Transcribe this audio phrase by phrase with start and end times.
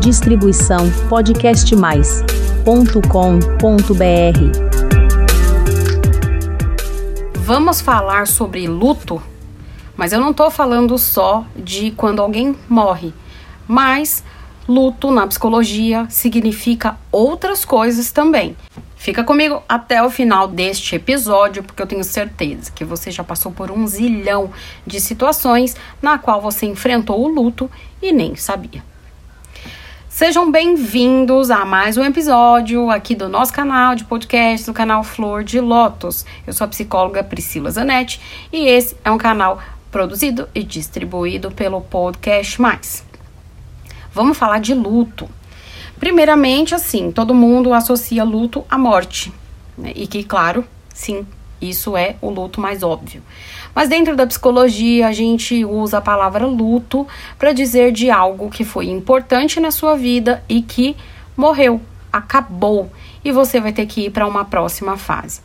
[0.00, 2.64] Distribuição podcastmais.com.br.
[7.34, 9.22] Vamos falar sobre luto,
[9.94, 13.12] mas eu não estou falando só de quando alguém morre,
[13.68, 14.24] mas
[14.66, 18.56] luto na psicologia significa outras coisas também.
[18.96, 23.52] Fica comigo até o final deste episódio, porque eu tenho certeza que você já passou
[23.52, 24.50] por um zilhão
[24.86, 28.88] de situações na qual você enfrentou o luto e nem sabia.
[30.20, 35.42] Sejam bem-vindos a mais um episódio aqui do nosso canal de podcast, do canal Flor
[35.42, 36.26] de Lótus.
[36.46, 38.20] Eu sou a psicóloga Priscila Zanetti
[38.52, 43.02] e esse é um canal produzido e distribuído pelo Podcast Mais.
[44.12, 45.26] Vamos falar de luto.
[45.98, 49.32] Primeiramente, assim, todo mundo associa luto à morte.
[49.74, 49.92] Né?
[49.96, 51.26] E que, claro, sim,
[51.62, 53.22] isso é o luto mais óbvio.
[53.74, 57.06] Mas dentro da psicologia, a gente usa a palavra luto
[57.38, 60.96] para dizer de algo que foi importante na sua vida e que
[61.36, 61.80] morreu,
[62.12, 62.90] acabou,
[63.24, 65.40] e você vai ter que ir para uma próxima fase.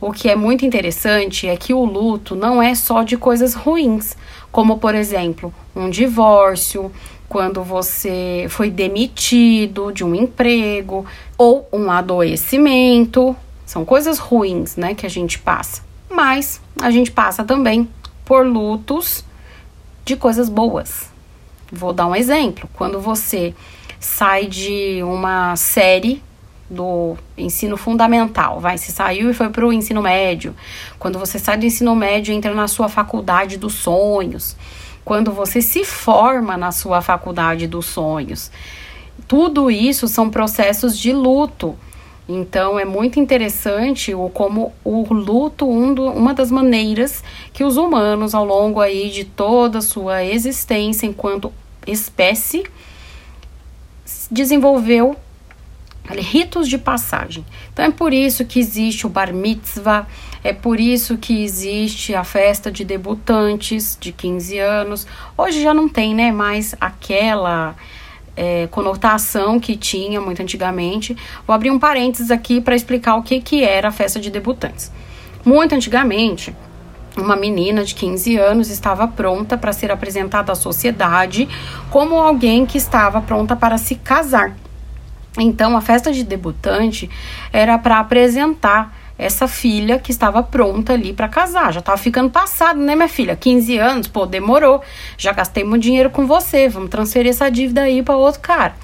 [0.00, 4.16] O que é muito interessante é que o luto não é só de coisas ruins,
[4.50, 6.92] como por exemplo, um divórcio,
[7.28, 11.06] quando você foi demitido de um emprego
[11.38, 13.34] ou um adoecimento.
[13.64, 15.82] São coisas ruins, né, que a gente passa.
[16.10, 17.88] Mas a gente passa também
[18.24, 19.24] por lutos
[20.04, 21.10] de coisas boas.
[21.70, 22.68] Vou dar um exemplo.
[22.74, 23.54] Quando você
[23.98, 26.22] sai de uma série
[26.70, 30.54] do ensino fundamental, vai, se saiu e foi para o ensino médio.
[30.98, 34.56] Quando você sai do ensino médio, entra na sua faculdade dos sonhos
[35.04, 38.50] quando você se forma na sua faculdade dos sonhos.
[39.28, 41.76] Tudo isso são processos de luto.
[42.28, 47.22] Então é muito interessante o como o luto um do, uma das maneiras
[47.52, 51.52] que os humanos ao longo aí de toda a sua existência enquanto
[51.86, 52.64] espécie
[54.30, 55.16] desenvolveu
[56.10, 57.44] ritos de passagem.
[57.72, 60.06] Então é por isso que existe o bar mitzvah,
[60.42, 65.06] é por isso que existe a festa de debutantes de 15 anos.
[65.36, 67.74] Hoje já não tem, né, mais aquela
[68.36, 71.16] é, conotação que tinha muito antigamente.
[71.46, 74.90] Vou abrir um parênteses aqui para explicar o que, que era a festa de debutantes.
[75.44, 76.54] Muito antigamente,
[77.16, 81.48] uma menina de 15 anos estava pronta para ser apresentada à sociedade
[81.90, 84.56] como alguém que estava pronta para se casar.
[85.38, 87.10] Então, a festa de debutante
[87.52, 91.72] era para apresentar essa filha que estava pronta ali para casar.
[91.72, 93.36] Já estava ficando passado, né, minha filha?
[93.36, 94.82] 15 anos, pô, demorou.
[95.16, 98.74] Já gastei muito dinheiro com você, vamos transferir essa dívida aí para outro cara.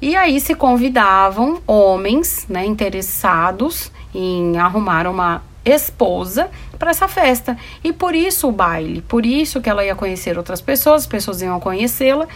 [0.00, 7.56] E aí se convidavam homens, né, interessados em arrumar uma esposa para essa festa.
[7.82, 11.40] E por isso o baile, por isso que ela ia conhecer outras pessoas, as pessoas
[11.40, 12.28] iam conhecê-la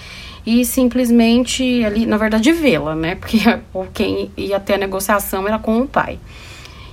[0.47, 3.17] e simplesmente ali, na verdade, vê-la, né?
[3.21, 3.39] Porque
[3.93, 6.19] quem ia ter a negociação era com o pai.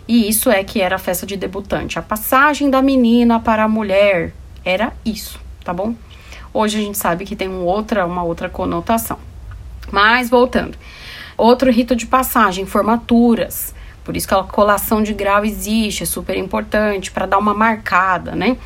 [0.08, 1.98] E isso é que era a festa de debutante.
[1.98, 4.34] A passagem da menina para a mulher
[4.64, 5.96] era isso, tá bom?
[6.54, 9.18] Hoje a gente sabe que tem um outra, uma outra conotação.
[9.92, 10.78] Mas voltando.
[11.38, 13.74] Outro rito de passagem, formaturas.
[14.04, 18.36] Por isso que a colação de grau existe, é super importante para dar uma marcada,
[18.36, 18.58] né?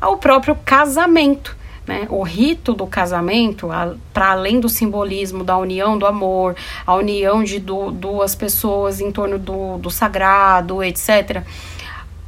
[0.00, 1.56] Ao próprio casamento.
[1.90, 2.06] Né?
[2.08, 3.68] O rito do casamento,
[4.14, 6.54] para além do simbolismo da união do amor,
[6.86, 11.42] a união de du duas pessoas em torno do, do sagrado, etc.,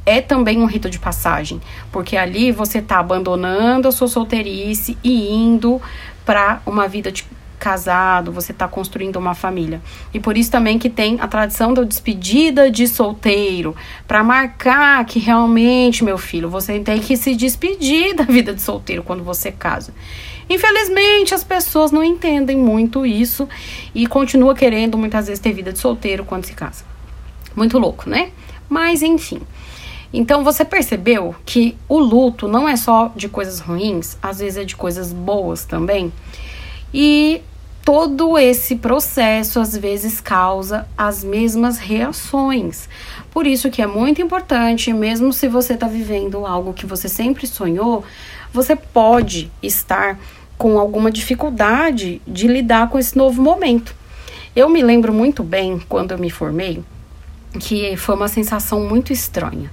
[0.05, 1.61] é também um rito de passagem,
[1.93, 5.81] porque ali você está abandonando a sua solteirice e indo
[6.25, 7.25] para uma vida de
[7.63, 9.81] casado, você está construindo uma família.
[10.13, 13.73] E por isso também que tem a tradição da despedida de solteiro,
[14.05, 19.01] para marcar que realmente, meu filho, você tem que se despedir da vida de solteiro
[19.01, 19.93] quando você casa.
[20.49, 23.47] Infelizmente, as pessoas não entendem muito isso
[23.95, 26.83] e continuam querendo muitas vezes ter vida de solteiro quando se casa.
[27.55, 28.31] Muito louco, né?
[28.67, 29.39] Mas enfim.
[30.11, 34.65] Então você percebeu que o luto não é só de coisas ruins, às vezes é
[34.65, 36.11] de coisas boas também.
[36.93, 37.41] E
[37.83, 42.87] todo esse processo às vezes causa as mesmas reações.
[43.31, 47.45] Por isso que é muito importante, mesmo se você está vivendo algo que você sempre
[47.45, 48.03] sonhou,
[48.53, 50.19] você pode estar
[50.57, 53.93] com alguma dificuldade de lidar com esse novo momento.
[54.55, 56.83] Eu me lembro muito bem quando eu me formei
[57.59, 59.71] que foi uma sensação muito estranha.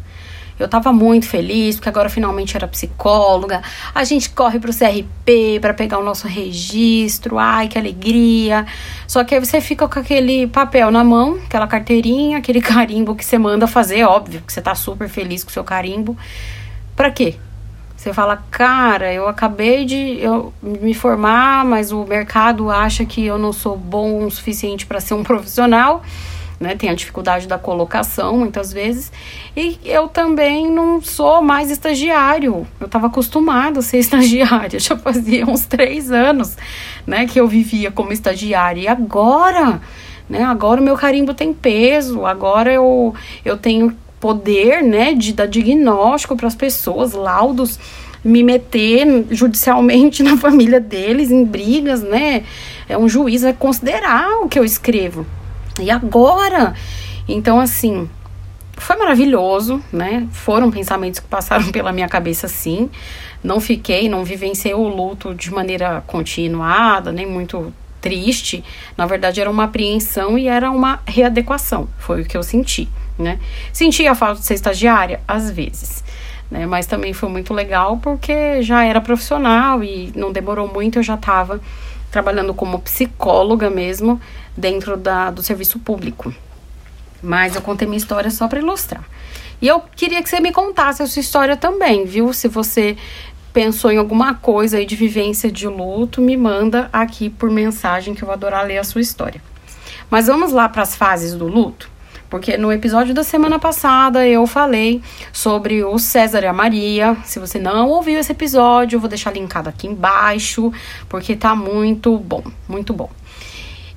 [0.63, 3.63] Eu tava muito feliz, porque agora finalmente era psicóloga.
[3.95, 7.39] A gente corre pro CRP para pegar o nosso registro.
[7.39, 8.67] Ai, que alegria.
[9.07, 13.25] Só que aí você fica com aquele papel na mão, aquela carteirinha, aquele carimbo que
[13.25, 16.17] você manda fazer, óbvio, que você tá super feliz com o seu carimbo.
[16.95, 17.37] Para quê?
[17.97, 23.37] Você fala, cara, eu acabei de eu, me formar, mas o mercado acha que eu
[23.37, 26.03] não sou bom o suficiente para ser um profissional
[26.61, 26.77] né?
[26.77, 29.11] Tem a dificuldade da colocação muitas vezes.
[29.57, 32.67] E eu também não sou mais estagiário.
[32.79, 34.79] Eu estava acostumada a ser estagiária.
[34.79, 36.59] Já fazia uns três anos,
[37.07, 37.27] né?
[37.27, 38.83] Que eu vivia como estagiária.
[38.83, 39.81] E agora,
[40.29, 40.45] né?
[40.45, 42.27] Agora o meu carimbo tem peso.
[42.27, 45.15] Agora eu, eu tenho poder, né?
[45.15, 47.79] De dar diagnóstico para as pessoas, laudos
[48.23, 52.45] me meter judicialmente na família deles, em brigas, né?
[52.87, 55.25] É um juiz vai considerar o que eu escrevo.
[55.83, 56.75] E agora?
[57.29, 58.09] Então, assim,
[58.81, 60.27] foi maravilhoso, né?
[60.33, 62.91] Foram pensamentos que passaram pela minha cabeça, sim.
[63.43, 68.65] Não fiquei, não vivenciei o luto de maneira continuada, nem muito triste.
[68.97, 71.89] Na verdade, era uma apreensão e era uma readequação.
[71.99, 72.89] Foi o que eu senti,
[73.19, 73.39] né?
[73.73, 75.21] Senti a falta de ser estagiária?
[75.29, 76.03] Às vezes.
[76.51, 76.67] Né?
[76.67, 81.15] Mas também foi muito legal porque já era profissional e não demorou muito, eu já
[81.15, 81.61] estava
[82.11, 84.21] trabalhando como psicóloga mesmo
[84.57, 86.35] dentro da, do serviço público.
[87.23, 89.05] Mas eu contei minha história só para ilustrar.
[89.61, 92.33] E eu queria que você me contasse a sua história também, viu?
[92.33, 92.97] Se você
[93.53, 98.23] pensou em alguma coisa aí de vivência de luto, me manda aqui por mensagem que
[98.23, 99.43] eu vou adorar ler a sua história.
[100.09, 101.91] Mas vamos lá para as fases do luto?
[102.31, 105.03] Porque no episódio da semana passada eu falei
[105.33, 107.17] sobre o César e a Maria.
[107.25, 110.73] Se você não ouviu esse episódio, eu vou deixar linkado aqui embaixo,
[111.09, 113.11] porque tá muito bom, muito bom.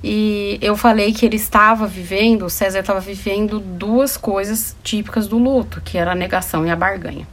[0.06, 5.38] E eu falei que ele estava vivendo, o César estava vivendo duas coisas típicas do
[5.38, 7.26] luto, que era a negação e a barganha.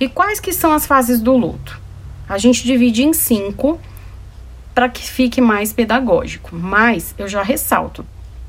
[0.00, 1.78] E quais que são as fases do luto?
[2.26, 3.78] A gente divide em cinco
[4.74, 8.06] para que fique mais pedagógico, mas eu já ressalto,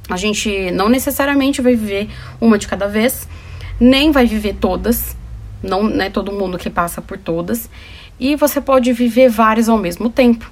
[0.10, 2.10] a gente não necessariamente vai viver
[2.40, 3.28] uma de cada vez,
[3.78, 5.18] nem vai viver todas,
[5.62, 7.70] não é né, todo mundo que passa por todas,
[8.18, 10.50] e você pode viver várias ao mesmo tempo.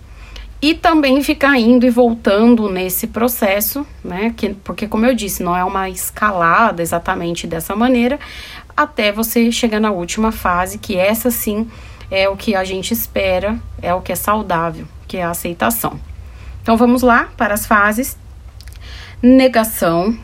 [0.61, 4.33] E também ficar indo e voltando nesse processo, né?
[4.35, 8.19] Que, porque, como eu disse, não é uma escalada exatamente dessa maneira,
[8.75, 11.69] até você chegar na última fase, que essa sim
[12.09, 15.99] é o que a gente espera, é o que é saudável, que é a aceitação.
[16.61, 18.17] Então vamos lá para as fases
[19.21, 20.17] negação,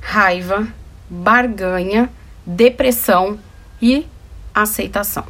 [0.00, 0.68] raiva,
[1.08, 2.10] barganha,
[2.44, 3.38] depressão
[3.80, 4.06] e
[4.54, 5.24] aceitação.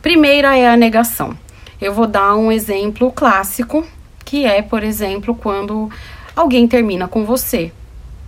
[0.00, 1.36] Primeira é a negação.
[1.80, 3.86] Eu vou dar um exemplo clássico,
[4.24, 5.90] que é, por exemplo, quando
[6.34, 7.72] alguém termina com você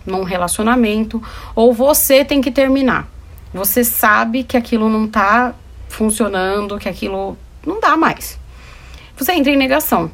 [0.05, 1.21] num relacionamento
[1.53, 3.07] ou você tem que terminar.
[3.53, 5.53] Você sabe que aquilo não tá
[5.89, 8.39] funcionando, que aquilo não dá mais.
[9.17, 10.09] Você entra em negação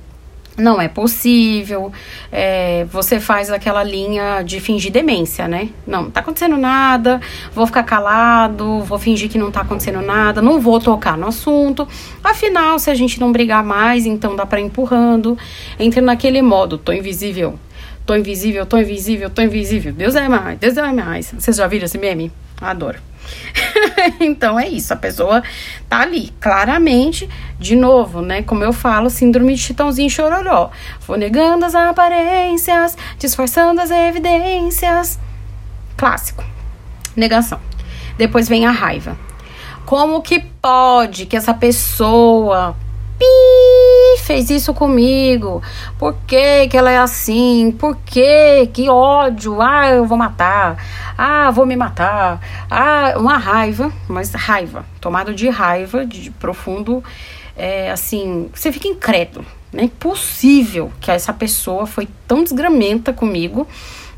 [0.57, 1.91] não é possível.
[2.31, 5.69] É, você faz aquela linha de fingir demência, né?
[5.85, 7.21] Não, não tá acontecendo nada,
[7.53, 11.87] vou ficar calado, vou fingir que não tá acontecendo nada, não vou tocar no assunto.
[12.23, 15.37] Afinal, se a gente não brigar mais, então dá para empurrando.
[15.79, 17.59] Entra naquele modo, tô invisível,
[18.05, 19.93] tô invisível, tô invisível, tô invisível.
[19.93, 21.33] Deus é mais, Deus é mais.
[21.37, 22.31] Vocês já viram esse meme?
[22.59, 22.97] Adoro.
[24.19, 25.43] então é isso, a pessoa
[25.89, 27.29] tá ali, claramente,
[27.59, 28.43] de novo, né?
[28.43, 30.71] Como eu falo, síndrome de chitãozinho chororó.
[31.05, 35.19] Vou negando as aparências, disfarçando as evidências.
[35.95, 36.43] Clássico.
[37.15, 37.59] Negação.
[38.17, 39.17] Depois vem a raiva.
[39.85, 42.75] Como que pode que essa pessoa
[44.17, 45.61] fez isso comigo?
[45.97, 47.71] Por que, que ela é assim?
[47.71, 48.67] Por que?
[48.73, 49.61] Que ódio!
[49.61, 50.77] Ah, eu vou matar.
[51.17, 52.39] Ah, vou me matar.
[52.69, 57.03] Ah, uma raiva, mas raiva, tomado de raiva, de profundo,
[57.55, 59.45] é, assim, você fica incrédulo.
[59.73, 63.67] É impossível que essa pessoa foi tão desgramenta comigo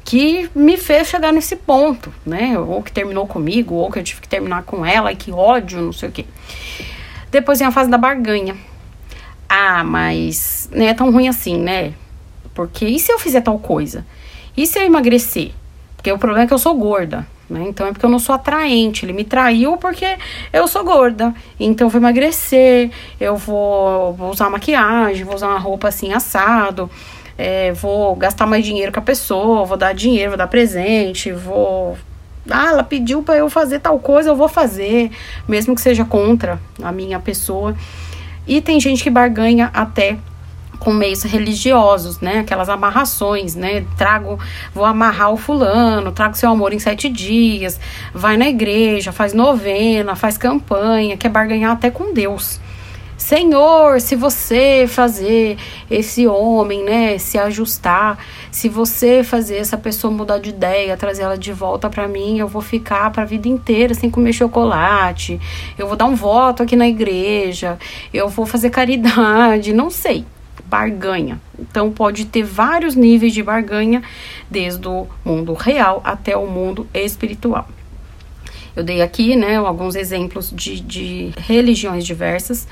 [0.03, 2.58] que me fez chegar nesse ponto, né?
[2.58, 5.82] Ou que terminou comigo, ou que eu tive que terminar com ela, e que ódio,
[5.82, 6.25] não sei o quê.
[7.32, 8.58] Depois vem a fase da barganha,
[9.50, 11.94] ah, mas não é tão ruim assim, né?
[12.53, 14.06] Porque e se eu fizer tal coisa?
[14.56, 15.51] E se eu emagrecer?
[15.96, 17.65] Porque o problema é que eu sou gorda, né?
[17.68, 19.06] Então é porque eu não sou atraente.
[19.06, 20.18] Ele me traiu porque
[20.53, 21.34] eu sou gorda.
[21.60, 26.89] Então eu vou emagrecer, eu vou, vou usar maquiagem, vou usar uma roupa assim assado.
[27.38, 31.98] É, vou gastar mais dinheiro com a pessoa, vou dar dinheiro, vou dar presente, vou.
[32.50, 35.12] Ah, ela pediu para eu fazer tal coisa, eu vou fazer,
[35.48, 37.75] mesmo que seja contra a minha pessoa.
[38.50, 40.18] E tem gente que barganha até
[40.79, 42.39] com meios religiosos, né?
[42.39, 43.86] Aquelas amarrações, né?
[43.96, 44.39] Trago,
[44.74, 47.79] vou amarrar o fulano, trago seu amor em sete dias,
[48.12, 52.60] vai na igreja, faz novena, faz campanha, quer barganhar até com Deus.
[53.29, 55.55] Senhor, se você fazer
[55.88, 58.17] esse homem, né, se ajustar,
[58.50, 62.48] se você fazer essa pessoa mudar de ideia, trazer ela de volta para mim, eu
[62.48, 65.39] vou ficar para a vida inteira sem comer chocolate.
[65.77, 67.77] Eu vou dar um voto aqui na igreja,
[68.12, 70.25] eu vou fazer caridade, não sei.
[70.65, 71.39] Barganha.
[71.59, 74.01] Então pode ter vários níveis de barganha,
[74.50, 77.67] desde o mundo real até o mundo espiritual.
[78.75, 82.67] Eu dei aqui, né, alguns exemplos de, de religiões diversas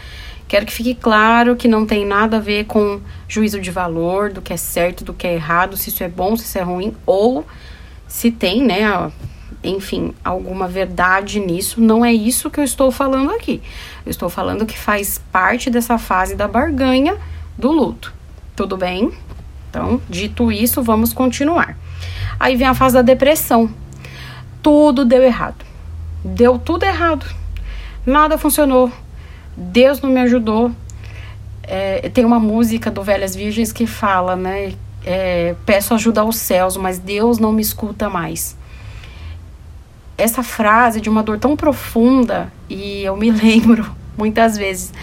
[0.48, 4.42] Quero que fique claro que não tem nada a ver com juízo de valor, do
[4.42, 6.96] que é certo, do que é errado, se isso é bom, se isso é ruim,
[7.06, 7.46] ou
[8.08, 9.12] se tem, né,
[9.62, 11.82] enfim, alguma verdade nisso.
[11.82, 13.62] Não é isso que eu estou falando aqui.
[14.06, 17.18] Eu estou falando que faz parte dessa fase da barganha
[17.58, 18.14] do luto.
[18.56, 19.12] Tudo bem?
[19.70, 21.78] Então, dito isso, vamos continuar.
[22.40, 23.70] Aí vem a fase da depressão.
[24.64, 25.67] Tudo deu errado.
[26.24, 27.26] Deu tudo errado.
[28.06, 28.92] Nada funcionou
[29.58, 30.72] Deus não me ajudou.
[31.64, 34.74] É, tem uma música do Velhas Virgens que fala, né?
[35.04, 38.56] É, peço ajuda aos céus, mas Deus não me escuta mais.
[40.16, 44.94] Essa frase de uma dor tão profunda, e eu me lembro muitas vezes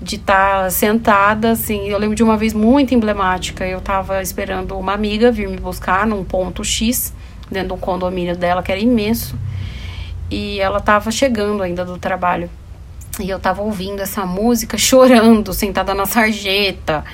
[0.00, 4.78] de estar tá sentada, assim, eu lembro de uma vez muito emblemática, eu estava esperando
[4.78, 7.12] uma amiga vir me buscar num ponto X,
[7.50, 9.38] dentro do condomínio dela, que era imenso,
[10.30, 12.50] e ela estava chegando ainda do trabalho.
[13.18, 17.04] E eu tava ouvindo essa música chorando, sentada na sarjeta,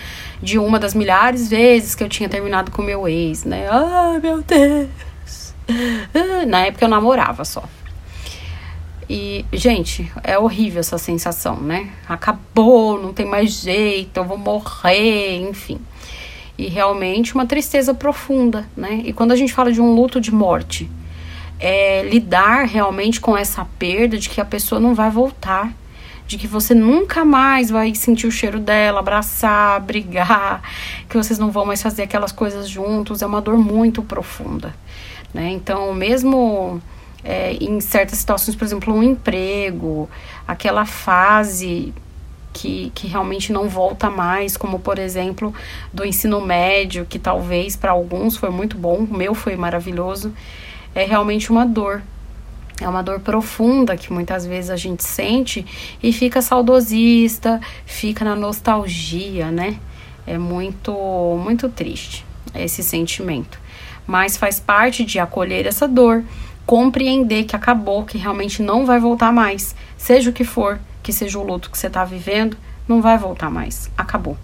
[0.43, 3.69] de uma das milhares vezes que eu tinha terminado com meu ex, né?
[3.71, 5.55] Ai, meu Deus.
[6.49, 7.63] Na época eu namorava só.
[9.09, 11.91] E, gente, é horrível essa sensação, né?
[12.09, 15.79] Acabou, não tem mais jeito, eu vou morrer, enfim.
[16.57, 19.03] E realmente uma tristeza profunda, né?
[19.05, 20.91] E quando a gente fala de um luto de morte,
[21.63, 25.73] é lidar realmente com essa perda de que a pessoa não vai voltar
[26.27, 30.63] de que você nunca mais vai sentir o cheiro dela, abraçar, brigar,
[31.09, 34.75] que vocês não vão mais fazer aquelas coisas juntos, é uma dor muito profunda,
[35.35, 35.51] né?
[35.51, 36.81] Então, mesmo
[37.23, 40.09] é, em certas situações, por exemplo, um emprego,
[40.49, 41.93] aquela fase
[42.53, 45.55] que, que realmente não volta mais, como por exemplo
[45.93, 50.33] do ensino médio, que talvez para alguns foi muito bom, o meu foi maravilhoso,
[50.95, 52.03] é realmente uma dor,
[52.81, 55.65] é uma dor profunda que muitas vezes a gente sente
[56.03, 59.79] e fica saudosista, fica na nostalgia, né?
[60.27, 60.93] É muito,
[61.43, 63.59] muito triste esse sentimento.
[64.07, 66.25] Mas faz parte de acolher essa dor,
[66.67, 69.75] compreender que acabou, que realmente não vai voltar mais.
[69.97, 72.57] Seja o que for, que seja o luto que você está vivendo,
[72.87, 73.91] não vai voltar mais.
[73.97, 74.37] Acabou.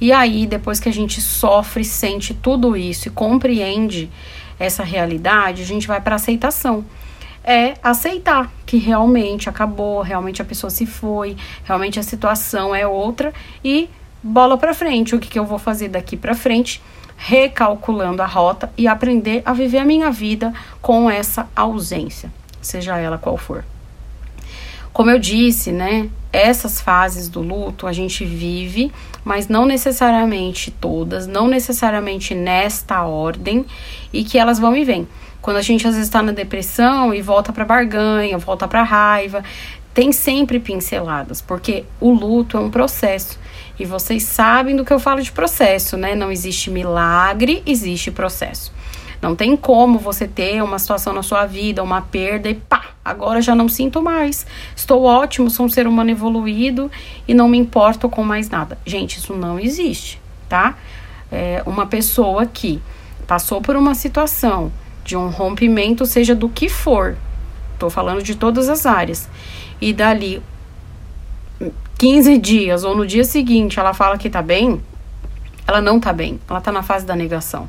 [0.00, 4.10] E aí, depois que a gente sofre, sente tudo isso e compreende
[4.58, 6.84] essa realidade, a gente vai para aceitação
[7.44, 13.32] é aceitar que realmente acabou, realmente a pessoa se foi, realmente a situação é outra
[13.64, 13.90] e
[14.22, 15.14] bola para frente.
[15.14, 16.80] O que, que eu vou fazer daqui para frente?
[17.16, 23.18] Recalculando a rota e aprender a viver a minha vida com essa ausência, seja ela
[23.18, 23.64] qual for.
[24.92, 26.08] Como eu disse, né?
[26.32, 28.90] Essas fases do luto a gente vive,
[29.22, 33.66] mas não necessariamente todas, não necessariamente nesta ordem,
[34.12, 35.06] e que elas vão e vêm.
[35.42, 39.44] Quando a gente às vezes está na depressão e volta para barganha, volta para raiva,
[39.92, 43.38] tem sempre pinceladas, porque o luto é um processo.
[43.78, 46.14] E vocês sabem do que eu falo de processo, né?
[46.14, 48.72] Não existe milagre, existe processo.
[49.22, 53.40] Não tem como você ter uma situação na sua vida, uma perda e pá, agora
[53.40, 54.44] já não sinto mais.
[54.74, 56.90] Estou ótimo, sou um ser humano evoluído
[57.28, 58.76] e não me importo com mais nada.
[58.84, 60.76] Gente, isso não existe, tá?
[61.30, 62.82] É uma pessoa que
[63.24, 64.72] passou por uma situação
[65.04, 67.16] de um rompimento, seja do que for.
[67.74, 69.30] Estou falando de todas as áreas.
[69.80, 70.42] E dali
[71.96, 74.82] 15 dias ou no dia seguinte ela fala que tá bem,
[75.72, 76.38] ela não tá bem.
[76.48, 77.68] Ela tá na fase da negação.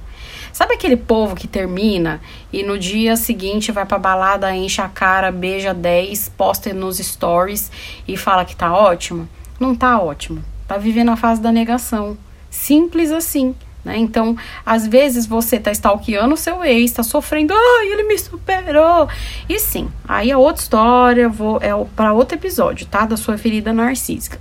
[0.51, 5.31] Sabe aquele povo que termina e no dia seguinte vai pra balada, enche a cara,
[5.31, 7.71] beija 10, posta nos stories
[8.07, 9.27] e fala que tá ótimo?
[9.59, 10.43] Não tá ótimo.
[10.67, 12.17] Tá vivendo a fase da negação.
[12.51, 13.55] Simples assim.
[13.83, 13.97] Né?
[13.97, 19.09] Então, às vezes você está stalkeando o seu ex, está sofrendo, ai, ele me superou.
[19.49, 23.05] E sim, aí é outra história, vou, é para outro episódio, tá?
[23.05, 24.39] Da sua ferida narcísica.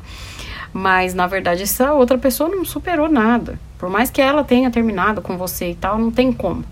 [0.72, 3.58] Mas na verdade, essa outra pessoa não superou nada.
[3.78, 6.64] Por mais que ela tenha terminado com você e tal, não tem como.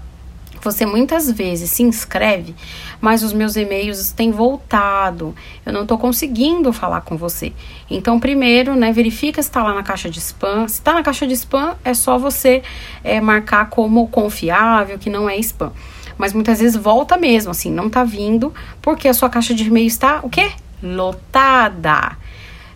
[0.66, 2.56] você muitas vezes se inscreve,
[3.00, 5.34] mas os meus e-mails têm voltado.
[5.66, 7.54] Eu não estou conseguindo falar com você.
[7.90, 10.68] Então, primeiro, né, verifica se está lá na caixa de spam.
[10.68, 12.64] Se está na caixa de spam, é só você
[13.04, 15.72] é, marcar como confiável, que não é spam.
[16.18, 19.88] Mas muitas vezes volta mesmo, assim, não está vindo, porque a sua caixa de e-mail
[19.88, 20.52] está o quê?
[20.82, 22.18] Lotada.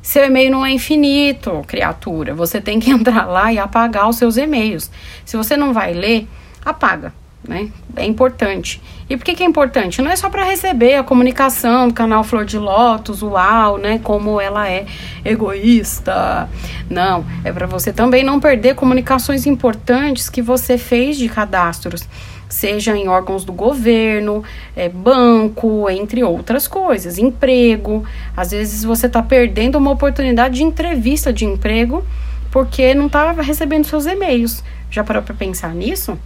[0.01, 2.35] Seu e-mail não é infinito, criatura.
[2.35, 4.91] Você tem que entrar lá e apagar os seus e-mails.
[5.25, 6.27] Se você não vai ler,
[6.63, 7.69] apaga né?
[7.95, 8.81] É importante.
[9.09, 10.01] E por que, que é importante?
[10.01, 13.99] Não é só para receber a comunicação do canal Flor de Lótus, uau, né?
[14.03, 14.85] Como ela é
[15.23, 16.49] egoísta.
[16.89, 22.07] Não, é para você também não perder comunicações importantes que você fez de cadastros,
[22.47, 24.43] seja em órgãos do governo,
[24.75, 28.03] é, banco, entre outras coisas, emprego.
[28.35, 32.03] Às vezes você está perdendo uma oportunidade de entrevista de emprego
[32.51, 34.63] porque não estava recebendo seus e-mails.
[34.91, 36.17] Já parou para pensar nisso?